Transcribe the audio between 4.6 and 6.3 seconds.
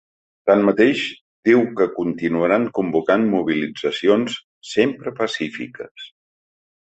‘sempre pacífiques’.